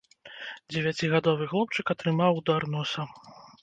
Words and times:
Дзевяцігадовы 0.71 1.51
хлопчык 1.53 1.85
атрымаў 1.97 2.43
удар 2.43 2.61
носа. 2.79 3.11